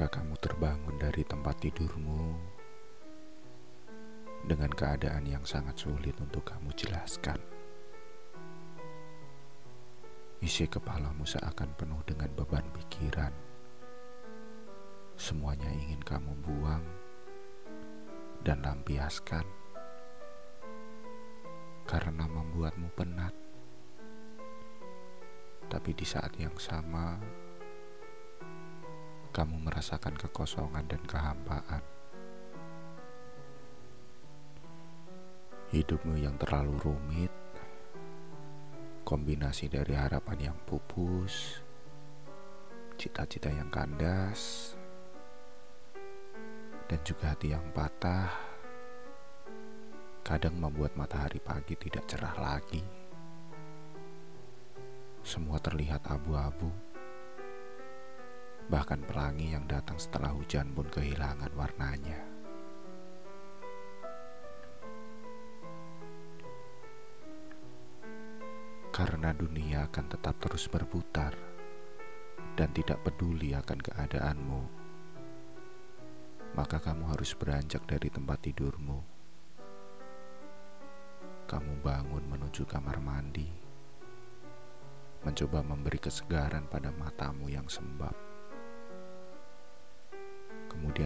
[0.00, 2.32] Pernahkah kamu terbangun dari tempat tidurmu
[4.48, 7.36] dengan keadaan yang sangat sulit untuk kamu jelaskan?
[10.40, 13.28] Isi kepalamu seakan penuh dengan beban pikiran.
[15.20, 16.84] Semuanya ingin kamu buang
[18.40, 19.44] dan lampiaskan
[21.84, 23.36] karena membuatmu penat.
[25.68, 27.20] Tapi di saat yang sama,
[29.30, 31.82] kamu merasakan kekosongan dan kehampaan.
[35.70, 37.30] Hidupmu yang terlalu rumit,
[39.06, 41.62] kombinasi dari harapan yang pupus,
[42.98, 44.74] cita-cita yang kandas,
[46.90, 48.34] dan juga hati yang patah,
[50.26, 52.82] kadang membuat matahari pagi tidak cerah lagi.
[55.22, 56.89] Semua terlihat abu-abu
[58.70, 62.22] Bahkan pelangi yang datang setelah hujan pun kehilangan warnanya.
[68.94, 71.34] Karena dunia akan tetap terus berputar
[72.54, 74.62] dan tidak peduli akan keadaanmu,
[76.54, 79.02] maka kamu harus beranjak dari tempat tidurmu.
[81.50, 83.50] Kamu bangun menuju kamar mandi,
[85.26, 88.29] mencoba memberi kesegaran pada matamu yang sembab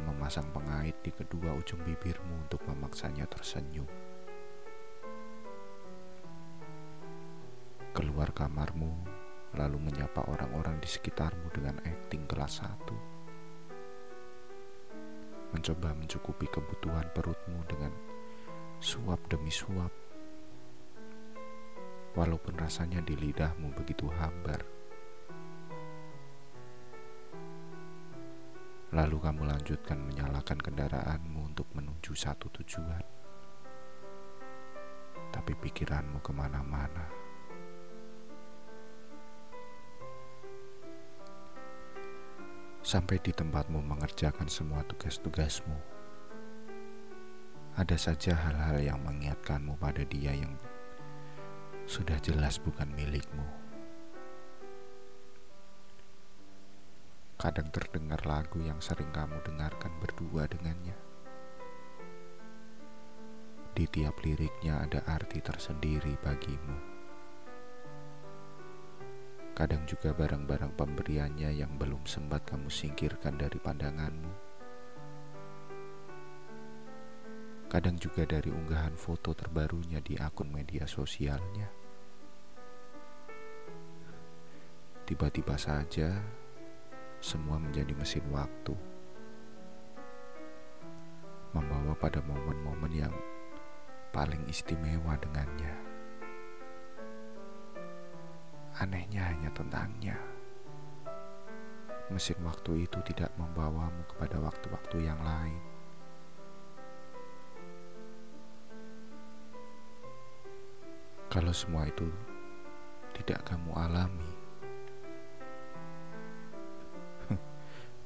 [0.00, 3.84] kemudian memasang pengait di kedua ujung bibirmu untuk memaksanya tersenyum.
[7.92, 9.04] Keluar kamarmu,
[9.60, 12.96] lalu menyapa orang-orang di sekitarmu dengan akting kelas satu.
[15.52, 17.92] Mencoba mencukupi kebutuhan perutmu dengan
[18.80, 19.92] suap demi suap.
[22.16, 24.79] Walaupun rasanya di lidahmu begitu hambar.
[28.90, 33.04] Lalu kamu lanjutkan menyalakan kendaraanmu untuk menuju satu tujuan.
[35.30, 37.06] Tapi pikiranmu ke mana-mana.
[42.82, 45.78] Sampai di tempatmu mengerjakan semua tugas-tugasmu.
[47.78, 50.58] Ada saja hal-hal yang mengingatkanmu pada dia yang
[51.86, 53.69] sudah jelas bukan milikmu.
[57.40, 60.92] Kadang terdengar lagu yang sering kamu dengarkan berdua dengannya.
[63.72, 66.76] Di tiap liriknya ada arti tersendiri bagimu.
[69.56, 74.32] Kadang juga barang-barang pemberiannya yang belum sempat kamu singkirkan dari pandanganmu.
[77.72, 81.72] Kadang juga dari unggahan foto terbarunya di akun media sosialnya.
[85.08, 86.39] Tiba-tiba saja
[87.20, 88.72] semua menjadi mesin waktu,
[91.52, 93.14] membawa pada momen-momen yang
[94.08, 95.76] paling istimewa dengannya.
[98.80, 100.16] Anehnya hanya tentangnya.
[102.08, 105.60] Mesin waktu itu tidak membawamu kepada waktu-waktu yang lain.
[111.30, 112.08] Kalau semua itu
[113.14, 114.39] tidak kamu alami,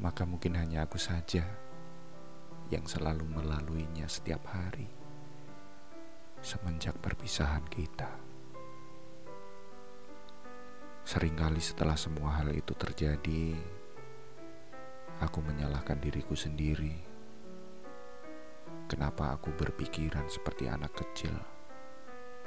[0.00, 1.44] maka mungkin hanya aku saja
[2.72, 4.88] yang selalu melaluinya setiap hari
[6.40, 8.08] semenjak perpisahan kita.
[11.04, 13.56] Seringkali setelah semua hal itu terjadi,
[15.20, 16.96] aku menyalahkan diriku sendiri.
[18.88, 21.34] Kenapa aku berpikiran seperti anak kecil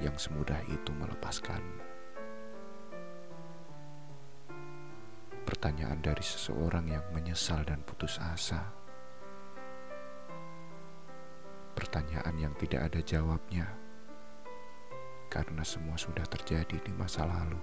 [0.00, 1.89] yang semudah itu melepaskanmu?
[5.50, 8.70] Pertanyaan dari seseorang yang menyesal dan putus asa.
[11.74, 13.66] Pertanyaan yang tidak ada jawabnya,
[15.26, 17.58] karena semua sudah terjadi di masa lalu.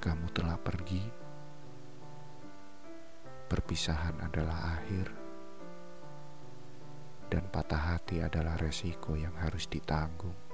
[0.00, 1.04] Kamu telah pergi,
[3.52, 5.06] perpisahan adalah akhir,
[7.28, 10.45] dan patah hati adalah resiko yang harus ditanggung.